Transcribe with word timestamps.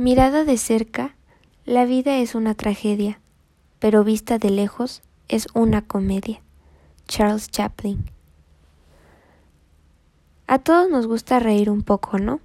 Mirada 0.00 0.46
de 0.46 0.56
cerca, 0.56 1.14
la 1.66 1.84
vida 1.84 2.16
es 2.16 2.34
una 2.34 2.54
tragedia, 2.54 3.20
pero 3.80 4.02
vista 4.02 4.38
de 4.38 4.48
lejos 4.48 5.02
es 5.28 5.46
una 5.52 5.82
comedia. 5.82 6.40
Charles 7.06 7.50
Chaplin. 7.50 8.06
A 10.46 10.58
todos 10.58 10.88
nos 10.88 11.06
gusta 11.06 11.38
reír 11.38 11.68
un 11.68 11.82
poco, 11.82 12.18
¿no? 12.18 12.40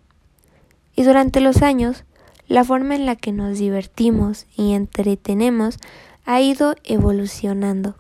Y 0.98 1.04
durante 1.04 1.40
los 1.40 1.62
años, 1.62 2.04
la 2.50 2.66
forma 2.66 2.94
en 2.94 3.06
la 3.06 3.16
que 3.16 3.32
nos 3.32 3.58
divertimos 3.58 4.48
y 4.58 4.74
entretenemos 4.74 5.78
ha 6.26 6.42
ido 6.42 6.76
evolucionando. 6.84 7.96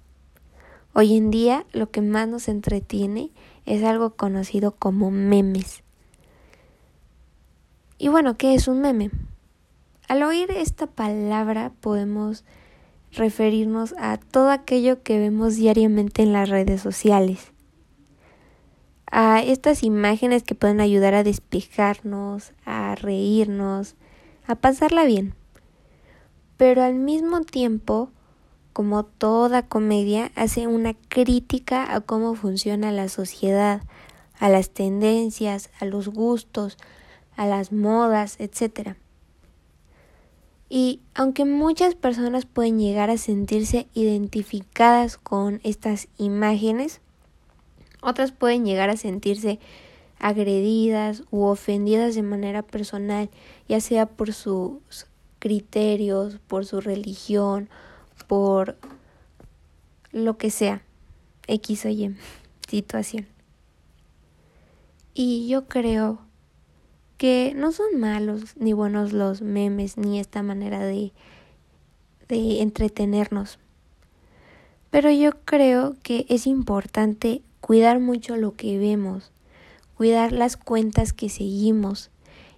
Hoy 0.92 1.16
en 1.16 1.32
día 1.32 1.66
lo 1.72 1.90
que 1.92 2.02
más 2.02 2.28
nos 2.28 2.50
entretiene 2.50 3.32
es 3.66 3.86
algo 3.86 4.18
conocido 4.18 4.74
como 4.74 5.12
memes. 5.12 5.82
Y 7.98 8.10
bueno, 8.10 8.36
¿qué 8.36 8.54
es 8.54 8.68
un 8.68 8.82
meme? 8.82 9.12
Al 10.08 10.22
oír 10.22 10.52
esta 10.52 10.86
palabra 10.86 11.71
podemos 11.82 12.43
referirnos 13.11 13.96
a 13.98 14.18
todo 14.18 14.52
aquello 14.52 15.02
que 15.02 15.18
vemos 15.18 15.56
diariamente 15.56 16.21
en 16.21 16.32
las 16.32 16.48
redes 16.50 16.79
sociales, 16.79 17.52
a 19.10 19.42
estas 19.42 19.82
imágenes 19.82 20.43
que 20.43 20.54
pueden 20.54 20.79
ayudar 20.79 21.15
a 21.15 21.24
despejarnos, 21.24 22.54
a 22.65 22.93
reírnos, 22.93 23.96
a 24.46 24.54
pasarla 24.54 25.06
bien. 25.06 25.34
Pero 26.56 26.84
al 26.84 26.93
mismo 26.93 27.42
tiempo, 27.42 28.12
como 28.74 29.06
toda 29.06 29.68
comedia, 29.68 30.32
hace 30.36 30.68
una 30.68 30.93
crítica 30.93 31.96
a 31.96 32.02
cómo 32.02 32.36
funciona 32.36 32.92
la 32.92 33.09
sociedad, 33.09 33.81
a 34.38 34.50
las 34.50 34.70
tendencias, 34.70 35.72
a 35.80 35.86
los 35.86 36.09
gustos, 36.09 36.78
a 37.36 37.48
las 37.48 37.72
modas, 37.72 38.36
etc. 38.40 38.98
Y 40.75 41.00
aunque 41.14 41.45
muchas 41.45 41.95
personas 41.95 42.45
pueden 42.45 42.80
llegar 42.80 43.09
a 43.09 43.18
sentirse 43.18 43.88
identificadas 43.94 45.16
con 45.16 45.62
estas 45.64 46.09
imágenes, 46.18 47.00
otras 48.02 48.34
pueden 48.34 48.66
llegar 48.66 48.90
a 48.90 48.98
sentirse 48.98 49.58
agredidas 50.20 51.23
u 51.31 51.44
ofendidas 51.44 52.14
de 52.14 52.23
manera 52.23 52.62
personal, 52.62 53.30
ya 53.70 53.80
sea 53.80 54.06
por 54.06 54.34
sus 54.34 55.08
criterios, 55.40 56.40
por 56.46 56.66
su 56.66 56.81
religión, 56.81 57.70
por 58.28 58.76
lo 60.12 60.38
que 60.38 60.50
sea, 60.50 60.81
X 61.48 61.86
o 61.86 61.90
Y 61.90 62.18
situación. 62.68 63.28
Y 65.14 65.48
yo 65.48 65.70
creo 65.70 66.25
que 67.18 67.54
no 67.56 67.72
son 67.72 68.00
malos 68.00 68.56
ni 68.58 68.74
buenos 68.74 69.14
los 69.14 69.42
memes 69.42 69.98
ni 69.98 70.20
esta 70.20 70.44
manera 70.44 70.80
de, 70.84 71.12
de 72.28 72.62
entretenernos. 72.62 73.60
Pero 74.90 75.12
yo 75.12 75.32
creo 75.44 75.96
que 76.04 76.26
es 76.30 76.48
importante 76.48 77.42
cuidar 77.62 78.00
mucho 78.00 78.38
lo 78.38 78.56
que 78.56 78.78
vemos, 78.78 79.32
cuidar 79.98 80.32
las 80.32 80.58
cuentas 80.58 81.14
que 81.14 81.30
seguimos 81.30 82.12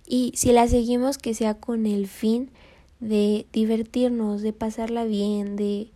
y 0.05 0.31
si 0.35 0.53
las 0.53 0.71
seguimos 0.71 1.17
que 1.17 1.33
sea 1.33 1.55
con 1.55 1.85
el 1.85 2.07
fin 2.07 2.49
de 2.99 3.45
divertirnos, 3.51 4.41
de 4.41 4.53
pasarla 4.53 5.05
bien, 5.05 5.55
de, 5.55 5.91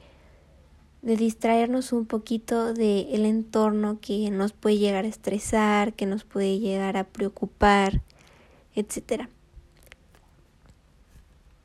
de 1.01 1.15
distraernos 1.15 1.93
un 1.93 2.05
poquito 2.05 2.73
del 2.73 3.25
entorno 3.25 3.99
que 4.01 4.29
nos 4.29 4.53
puede 4.53 4.77
llegar 4.77 5.05
a 5.05 5.07
estresar, 5.07 5.93
que 5.93 6.05
nos 6.05 6.25
puede 6.25 6.59
llegar 6.59 6.97
a 6.97 7.05
preocupar 7.05 8.01
etcétera. 8.75 9.29